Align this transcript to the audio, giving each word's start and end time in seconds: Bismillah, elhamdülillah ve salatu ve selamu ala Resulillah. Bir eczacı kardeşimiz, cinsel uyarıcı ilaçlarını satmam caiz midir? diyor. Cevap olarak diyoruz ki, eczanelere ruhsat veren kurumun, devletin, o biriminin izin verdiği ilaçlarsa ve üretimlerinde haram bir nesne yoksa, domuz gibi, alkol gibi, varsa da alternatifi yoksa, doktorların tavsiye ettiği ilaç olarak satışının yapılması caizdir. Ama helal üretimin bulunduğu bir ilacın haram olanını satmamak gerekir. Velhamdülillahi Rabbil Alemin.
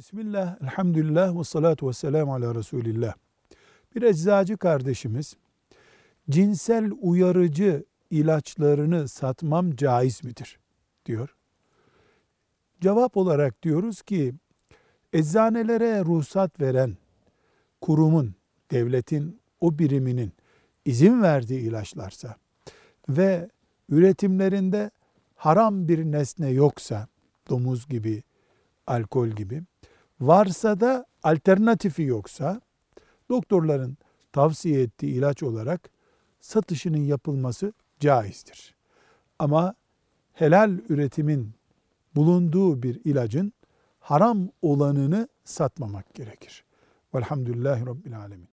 Bismillah, 0.00 0.62
elhamdülillah 0.62 1.38
ve 1.38 1.44
salatu 1.44 1.88
ve 1.88 1.92
selamu 1.92 2.34
ala 2.34 2.54
Resulillah. 2.54 3.14
Bir 3.94 4.02
eczacı 4.02 4.56
kardeşimiz, 4.56 5.36
cinsel 6.30 6.90
uyarıcı 7.00 7.84
ilaçlarını 8.10 9.08
satmam 9.08 9.76
caiz 9.76 10.24
midir? 10.24 10.58
diyor. 11.06 11.36
Cevap 12.80 13.16
olarak 13.16 13.62
diyoruz 13.62 14.02
ki, 14.02 14.34
eczanelere 15.12 16.04
ruhsat 16.04 16.60
veren 16.60 16.96
kurumun, 17.80 18.34
devletin, 18.70 19.40
o 19.60 19.78
biriminin 19.78 20.32
izin 20.84 21.22
verdiği 21.22 21.60
ilaçlarsa 21.60 22.36
ve 23.08 23.50
üretimlerinde 23.88 24.90
haram 25.34 25.88
bir 25.88 26.04
nesne 26.04 26.50
yoksa, 26.50 27.08
domuz 27.48 27.88
gibi, 27.88 28.22
alkol 28.86 29.28
gibi, 29.28 29.62
varsa 30.20 30.80
da 30.80 31.06
alternatifi 31.22 32.02
yoksa, 32.02 32.60
doktorların 33.28 33.98
tavsiye 34.32 34.82
ettiği 34.82 35.12
ilaç 35.14 35.42
olarak 35.42 35.90
satışının 36.40 36.98
yapılması 37.04 37.72
caizdir. 38.00 38.74
Ama 39.38 39.74
helal 40.32 40.78
üretimin 40.88 41.54
bulunduğu 42.14 42.82
bir 42.82 43.00
ilacın 43.04 43.52
haram 44.00 44.48
olanını 44.62 45.28
satmamak 45.44 46.14
gerekir. 46.14 46.64
Velhamdülillahi 47.14 47.86
Rabbil 47.86 48.18
Alemin. 48.18 48.48